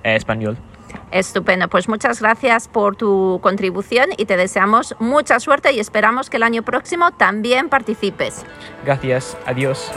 [0.03, 0.57] español.
[1.11, 6.37] Estupendo, pues muchas gracias por tu contribución y te deseamos mucha suerte y esperamos que
[6.37, 8.45] el año próximo también participes.
[8.85, 9.91] Gracias, adiós.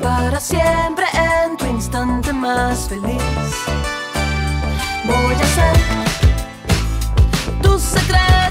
[0.00, 3.22] Para siempre en tu instante más feliz.
[5.04, 5.76] Voy a ser
[7.62, 8.45] tu secreto,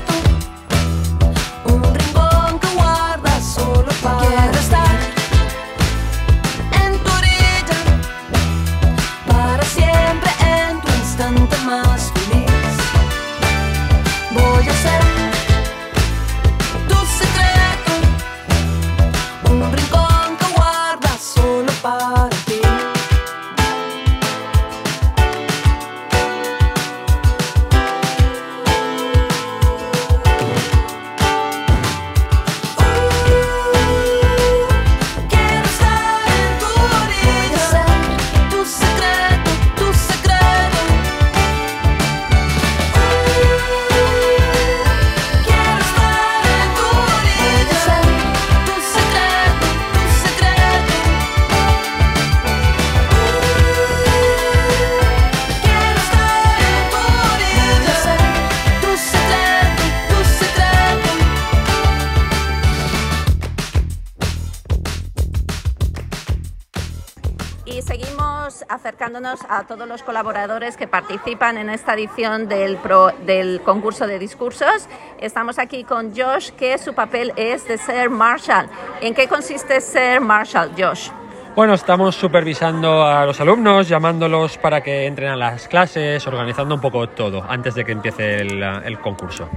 [69.35, 74.19] acercándonos a todos los colaboradores que participan en esta edición del, pro- del concurso de
[74.19, 74.87] discursos.
[75.19, 78.67] Estamos aquí con Josh, que su papel es de ser Marshall.
[79.01, 81.09] ¿En qué consiste ser Marshall, Josh?
[81.55, 86.81] Bueno, estamos supervisando a los alumnos, llamándolos para que entren a las clases, organizando un
[86.81, 89.47] poco todo antes de que empiece el, el concurso.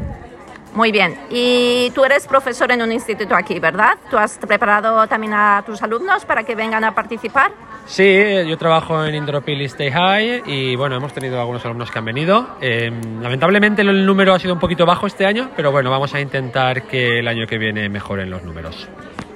[0.79, 1.17] Muy bien.
[1.29, 3.99] Y tú eres profesor en un instituto aquí, ¿verdad?
[4.13, 7.51] ¿Tú has preparado también a tus alumnos para que vengan a participar?
[7.87, 8.07] Sí,
[8.47, 12.51] yo trabajo en Indropil Stay High y bueno, hemos tenido algunos alumnos que han venido.
[12.61, 16.21] Eh, lamentablemente el número ha sido un poquito bajo este año, pero bueno, vamos a
[16.21, 18.89] intentar que el año que viene mejoren los números.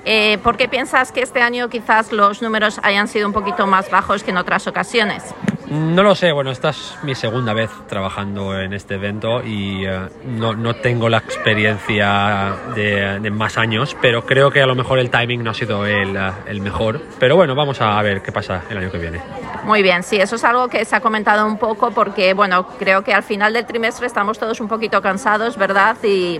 [0.05, 3.91] Eh, ¿Por qué piensas que este año quizás los números hayan sido un poquito más
[3.91, 5.35] bajos que en otras ocasiones?
[5.73, 10.01] No lo sé, bueno, esta es mi segunda vez trabajando en este evento y eh,
[10.27, 14.99] no, no, tengo la experiencia de, de, más años, pero creo que a lo mejor
[14.99, 17.01] el timing no ha sido el, el, mejor.
[17.19, 19.23] Pero bueno, vamos a ver qué pasa el año que viene.
[19.65, 23.03] Muy bien, sí, eso es algo que se ha comentado un poco porque, bueno, creo
[23.03, 25.97] que al final del trimestre estamos todos un poquito cansados, ¿verdad?
[26.03, 26.39] Y,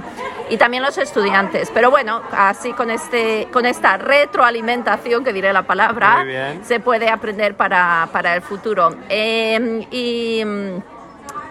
[0.51, 1.71] y también los estudiantes.
[1.73, 6.25] Pero bueno, así con, este, con esta retroalimentación, que diré la palabra,
[6.63, 8.97] se puede aprender para, para el futuro.
[9.09, 10.43] Eh, y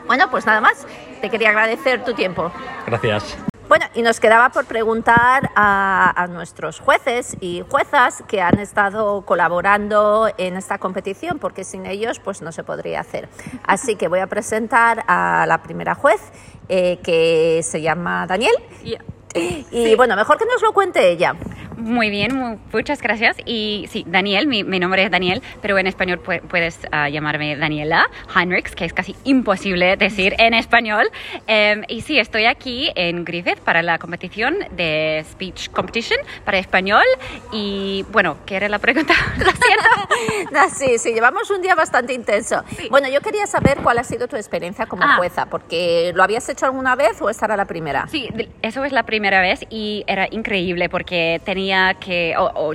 [0.08, 0.86] bueno, pues nada más.
[1.22, 2.52] Te quería agradecer tu tiempo.
[2.88, 3.38] Gracias.
[3.70, 9.22] Bueno, y nos quedaba por preguntar a, a, nuestros jueces y juezas que han estado
[9.22, 13.30] colaborando en esta competición, porque sin ellos pues no se podría hacer.
[13.64, 16.20] Así que voy a presentar a la primera juez,
[16.68, 18.56] eh, que se llama Daniel.
[18.84, 19.02] Yeah.
[19.34, 19.96] Y sí.
[19.96, 21.36] bueno, mejor que nos lo cuente ella.
[21.82, 23.38] Muy bien, muy, muchas gracias.
[23.44, 27.56] Y sí, Daniel, mi, mi, nombre es Daniel, pero en español pu puedes uh, llamarme
[27.56, 31.10] Daniela Heinrichs, que es casi imposible decir en español.
[31.48, 37.04] Um, y sí, estoy aquí en Griffith para la competición de Speech Competition para español.
[37.52, 39.16] Y bueno, ¿qué era la pregunta?
[39.38, 40.52] Lo siento.
[40.52, 42.64] no, sí, sí, llevamos un día bastante intenso.
[42.78, 42.90] Sí.
[42.92, 45.16] Bueno, yo quería saber cuál ha sido tu experiencia como ah.
[45.18, 48.08] jueza, porque ¿lo habías hecho alguna vez o esta era la primera?
[48.08, 48.30] Sí,
[48.62, 52.74] eso es la primera vez y era increíble porque tenía que, o, o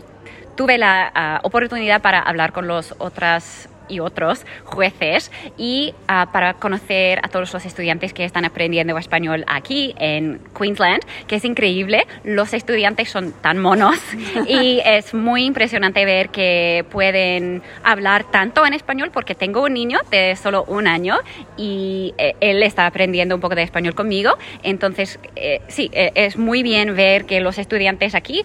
[0.56, 6.54] tuve la uh, oportunidad para hablar con los otras y otros jueces y uh, para
[6.54, 12.06] conocer a todos los estudiantes que están aprendiendo español aquí en Queensland, que es increíble.
[12.24, 13.96] Los estudiantes son tan monos
[14.48, 20.00] y es muy impresionante ver que pueden hablar tanto en español porque tengo un niño
[20.10, 21.18] de solo un año
[21.56, 24.32] y eh, él está aprendiendo un poco de español conmigo.
[24.62, 28.44] Entonces, eh, sí, eh, es muy bien ver que los estudiantes aquí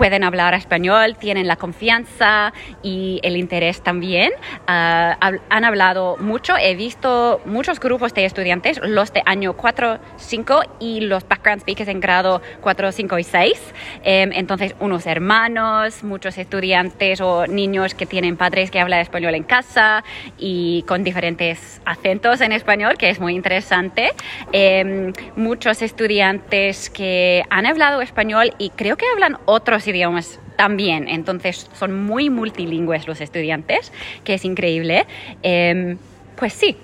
[0.00, 4.30] pueden hablar español, tienen la confianza y el interés también.
[4.66, 10.62] Uh, han hablado mucho, he visto muchos grupos de estudiantes, los de año 4, 5
[10.80, 13.74] y los background speakers en grado 4, 5 y 6.
[13.96, 19.42] Um, entonces, unos hermanos, muchos estudiantes o niños que tienen padres que hablan español en
[19.42, 20.02] casa
[20.38, 24.12] y con diferentes acentos en español, que es muy interesante.
[24.54, 31.08] Um, muchos estudiantes que han hablado español y creo que hablan otros idiomas también.
[31.08, 33.92] Entonces son muy multilingües los estudiantes,
[34.24, 35.06] que es increíble.
[35.42, 35.96] Eh,
[36.36, 36.76] pues sí.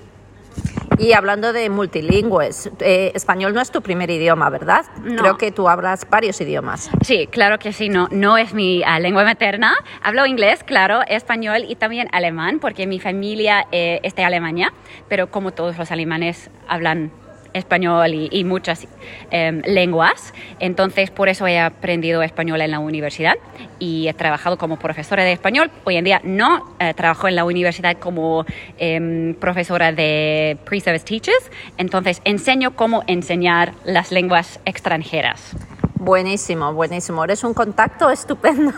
[0.98, 4.86] Y hablando de multilingües, eh, español no es tu primer idioma, ¿verdad?
[5.02, 5.20] No.
[5.20, 6.90] Creo que tú hablas varios idiomas.
[7.02, 9.74] Sí, claro que sí, no, no es mi uh, lengua materna.
[10.02, 14.72] Hablo inglés, claro, español y también alemán, porque mi familia eh, es de Alemania,
[15.08, 17.10] pero como todos los alemanes hablan
[17.56, 18.86] español y, muchas
[19.30, 20.32] eh, lenguas.
[20.60, 23.34] Entonces, por eso he aprendido español en la universidad
[23.78, 25.70] y he trabajado como profesora de español.
[25.84, 28.44] Hoy en día no eh, trabajo en la universidad como
[28.78, 31.50] eh, profesora de pre-service teachers.
[31.78, 35.56] Entonces, enseño cómo enseñar las lenguas extranjeras.
[35.98, 37.24] Buenísimo, buenísimo.
[37.24, 38.72] Eres un contacto estupendo.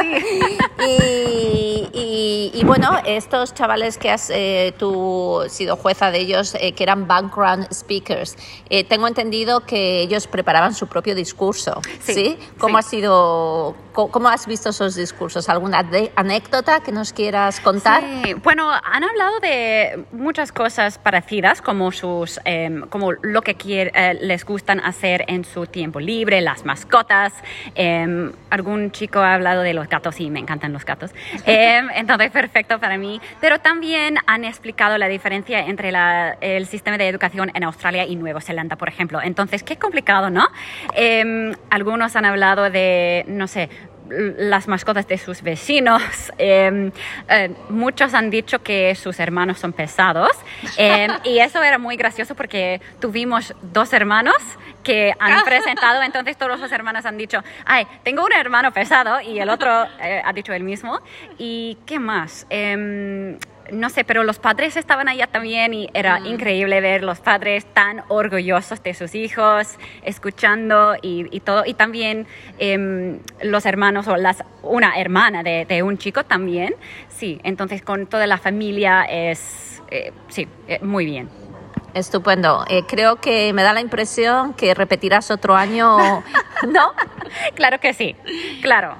[0.00, 0.58] Sí.
[0.86, 6.72] y, y, y, bueno, estos chavales que has eh, tú sido jueza de ellos, eh,
[6.72, 8.36] que eran background speakers,
[8.68, 11.80] eh, tengo entendido que ellos preparaban su propio discurso.
[12.00, 12.14] Sí.
[12.14, 12.38] ¿sí?
[12.58, 12.86] ¿Cómo sí.
[12.86, 15.48] ha sido, cómo, cómo, has visto esos discursos?
[15.48, 18.04] ¿Alguna anécdota que nos quieras contar?
[18.24, 18.34] Sí.
[18.34, 24.14] Bueno, han hablado de muchas cosas parecidas, como sus, eh, como lo que quiere, eh,
[24.20, 27.32] les gustan hacer en su tiempo libre, las mascotas.
[27.74, 31.12] Eh, algún chico ha hablado de los gatos y me encantan los gatos.
[31.46, 33.20] Eh, entonces, perfecto para mí.
[33.40, 38.14] Pero también han explicado la diferencia entre la, el sistema de educación en Australia y
[38.14, 39.20] Nueva Zelanda, por ejemplo.
[39.22, 40.46] Entonces, qué complicado, ¿no?
[40.94, 43.68] Eh, algunos han hablado de, no sé,
[44.10, 46.02] las mascotas de sus vecinos.
[46.38, 46.90] Eh,
[47.28, 50.30] eh, muchos han dicho que sus hermanos son pesados.
[50.76, 54.36] Eh, y eso era muy gracioso porque tuvimos dos hermanos
[54.82, 59.38] que han presentado, entonces todos los hermanos han dicho, ay, tengo un hermano pesado y
[59.38, 59.70] el otro
[60.24, 61.00] ha dicho el mismo.
[61.38, 62.46] ¿Y qué más?
[63.72, 68.02] no sé, pero los padres estaban allá también y era increíble ver los padres tan
[68.08, 71.64] orgullosos de sus hijos, escuchando y, y todo.
[71.66, 72.26] Y también
[72.58, 76.74] em, los hermanos o las, una hermana de, de, un chico también.
[77.08, 81.28] Sí, entonces con toda la familia es, eh, sí, eh, muy bien.
[81.94, 82.64] Estupendo.
[82.68, 85.98] Eh, creo que me da la impresión que repetirás otro año,
[86.68, 86.92] ¿no?
[87.54, 88.16] claro que sí,
[88.62, 88.96] claro.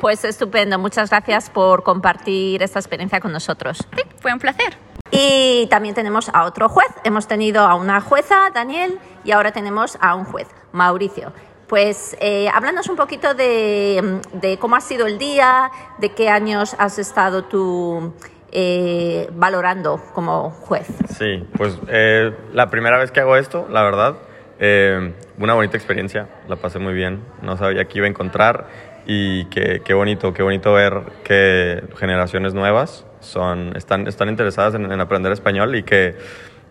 [0.00, 0.78] Pues estupendo.
[0.78, 3.78] Muchas gracias por compartir esta experiencia con nosotros.
[3.96, 4.76] Sí, fue un placer.
[5.10, 6.88] Y también tenemos a otro juez.
[7.04, 11.32] Hemos tenido a una jueza, Daniel, y ahora tenemos a un juez, Mauricio.
[11.68, 16.74] Pues eh, háblanos un poquito de, de, cómo ha sido el día, de qué años
[16.78, 18.12] has estado tú
[18.54, 20.86] eh, valorando como juez.
[21.08, 24.14] Sí, pues eh, la primera vez que hago esto, la verdad,
[24.60, 28.68] eh, una bonita experiencia, la pasé muy bien, no sabía qué iba a encontrar
[29.06, 35.00] y qué, bonito, qué bonito ver que generaciones nuevas son, están, están interesadas en, en,
[35.00, 36.16] aprender español y que,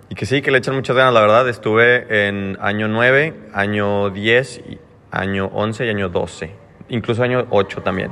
[0.10, 4.10] y que sí, que le echan muchas ganas, la verdad, estuve en año 9, año
[4.10, 4.62] 10,
[5.12, 6.52] año 11 y año 12,
[6.88, 8.12] incluso año 8 también.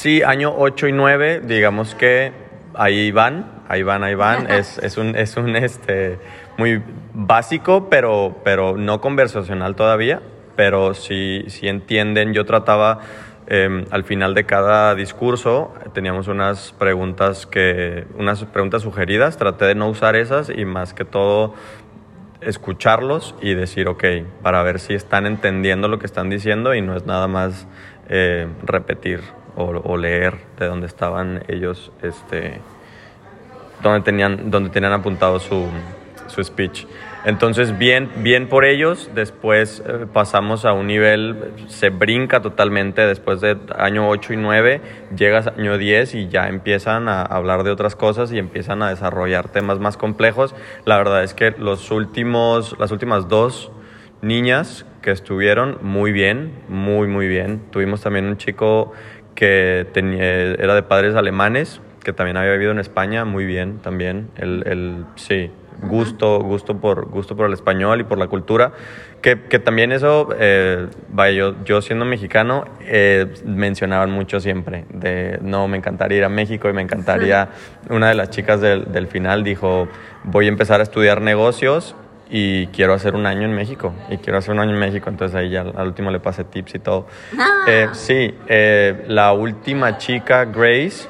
[0.00, 2.32] Sí, año 8 y 9, digamos que
[2.72, 4.50] ahí van, ahí van, ahí van.
[4.50, 6.18] es, es, un, es un este,
[6.56, 6.82] muy
[7.12, 10.22] básico, pero, pero no conversacional todavía.
[10.56, 13.00] Pero sí, sí entienden, yo trataba
[13.46, 19.74] eh, al final de cada discurso, teníamos unas preguntas, que, unas preguntas sugeridas, traté de
[19.74, 21.52] no usar esas y más que todo
[22.40, 24.02] escucharlos y decir, ok,
[24.40, 27.68] para ver si están entendiendo lo que están diciendo y no es nada más
[28.08, 29.20] eh, repetir
[29.60, 32.60] o, o, leer de dónde estaban ellos, este,
[33.82, 35.68] donde tenían, donde tenían apuntado su,
[36.26, 36.86] su speech.
[37.24, 43.42] Entonces, bien, bien por ellos, después eh, pasamos a un nivel, se brinca totalmente, después
[43.42, 44.80] de año 8 y 9,
[45.14, 48.88] llegas a año 10 y ya empiezan a hablar de otras cosas y empiezan a
[48.88, 50.54] desarrollar temas más complejos.
[50.86, 53.70] La verdad es que los últimos, las últimas dos
[54.22, 57.60] niñas que estuvieron muy bien, muy, muy bien.
[57.70, 58.92] Tuvimos también un chico
[59.34, 64.28] que tenía, era de padres alemanes, que también había vivido en España, muy bien también.
[64.36, 65.50] El, el, sí,
[65.82, 68.72] gusto, gusto, por, gusto por el español y por la cultura.
[69.22, 75.38] Que, que también eso, eh, vaya, yo, yo, siendo mexicano, eh, mencionaban mucho siempre, de
[75.42, 77.50] no, me encantaría ir a México y me encantaría,
[77.90, 79.88] una de las chicas del, del final dijo,
[80.24, 81.94] voy a empezar a estudiar negocios
[82.30, 85.34] y quiero hacer un año en México y quiero hacer un año en México entonces
[85.34, 87.06] ahí ya al último le pasé tips y todo.
[87.38, 87.64] Ah.
[87.66, 91.08] eh, sí eh, la última chica Grace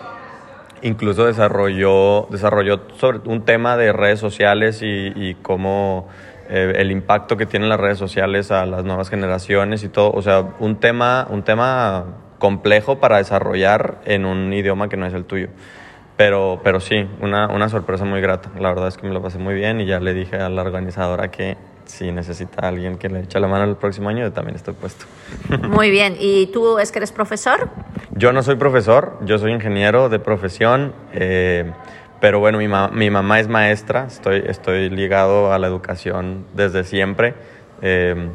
[0.82, 6.08] incluso desarrolló desarrolló sobre un tema de redes sociales y, y cómo
[6.48, 10.10] eh, el impacto que tienen las redes sociales a las nuevas generaciones y todo.
[10.10, 12.06] O sea un tema un tema
[12.38, 15.48] complejo para desarrollar en un idioma que no es el tuyo
[16.20, 18.50] pero, pero sí, una, una sorpresa muy grata.
[18.60, 20.60] La verdad es que me lo pasé muy bien y ya le dije a la
[20.60, 21.56] organizadora que
[21.86, 24.74] si necesita a alguien que le eche la mano el próximo año, yo también estoy
[24.74, 25.06] puesto.
[25.70, 26.16] Muy bien.
[26.20, 27.70] ¿Y tú es que eres profesor?
[28.10, 31.72] Yo no soy profesor, yo soy ingeniero de profesión, eh,
[32.20, 36.84] pero bueno, mi, ma mi, mamá es maestra, estoy, estoy ligado a la educación desde
[36.84, 37.32] siempre.
[37.80, 38.28] Eh,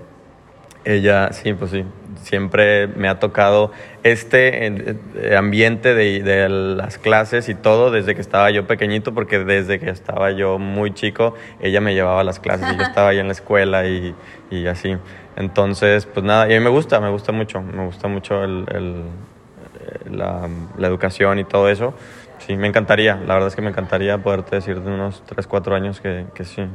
[0.86, 1.86] ella, sí, pues sí,
[2.26, 3.72] siempre me ha tocado
[4.02, 4.98] este
[5.38, 9.92] ambiente de, de, las clases y todo desde que estaba yo pequeñito, porque desde que
[9.92, 13.28] estaba yo muy chico, ella me llevaba a las clases y yo estaba ahí en
[13.28, 14.16] la escuela y,
[14.50, 14.98] y así.
[15.36, 18.66] Entonces, pues nada, y a mí me gusta, me gusta mucho, me gusta mucho el,
[18.74, 21.94] el, la, la, educación y todo eso.
[22.40, 25.76] Sí, me encantaría, la verdad es que me encantaría poderte decir de unos 3, 4
[25.76, 26.66] años que, que sí,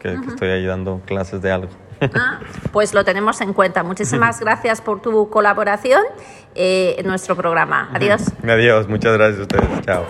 [0.00, 1.85] que, que estoy ahí dando clases de algo.
[2.00, 2.40] Ah,
[2.72, 3.82] pues lo tenemos en cuenta.
[3.82, 6.02] Muchísimas gracias por tu colaboración
[6.54, 7.90] eh, en nuestro programa.
[7.92, 8.32] Adiós.
[8.42, 9.80] Adiós, muchas gracias a ustedes.
[9.82, 10.04] Chao.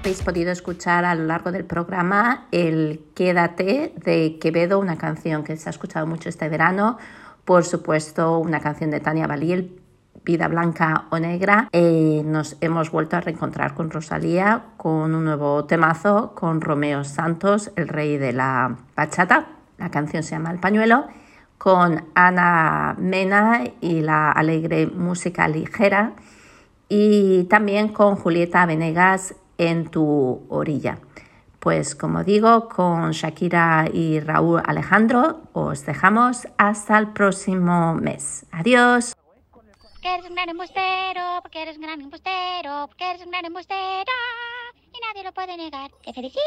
[0.00, 5.56] Habéis podido escuchar a lo largo del programa el Quédate de Quevedo, una canción que
[5.56, 6.98] se ha escuchado mucho este verano.
[7.44, 9.81] Por supuesto, una canción de Tania Baliel,
[10.24, 11.68] Vida Blanca o Negra.
[11.72, 17.72] Eh, nos hemos vuelto a reencontrar con Rosalía con un nuevo temazo con Romeo Santos,
[17.76, 19.46] el rey de la bachata.
[19.78, 21.06] La canción se llama El Pañuelo.
[21.58, 26.14] Con Ana Mena y la alegre música ligera.
[26.88, 30.98] Y también con Julieta Venegas en tu orilla.
[31.58, 38.44] Pues como digo, con Shakira y Raúl Alejandro os dejamos hasta el próximo mes.
[38.50, 39.14] Adiós.
[40.02, 44.12] Porque eres un gran embustero, porque eres un gran embustero, porque eres un gran embustero.
[44.92, 45.92] Y nadie lo puede negar.
[46.04, 46.42] Te felicito.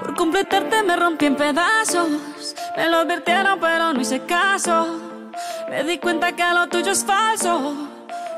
[0.00, 2.56] Por completarte me rompí en pedazos.
[2.76, 5.30] Me lo advirtieron, pero no hice caso.
[5.70, 7.91] Me di cuenta que lo tuyo es falso.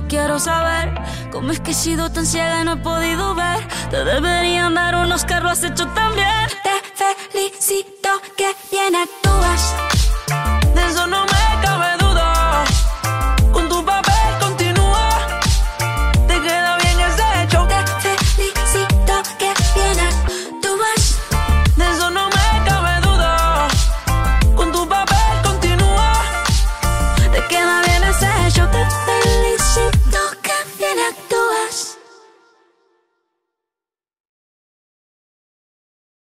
[0.00, 0.94] no quiero saber
[1.32, 3.66] cómo es que he sido tan ciega y no he podido ver.
[3.90, 6.48] Te deberían dar un Oscar, lo has hecho tan bien.
[6.62, 9.87] Te felicito que bien actúas.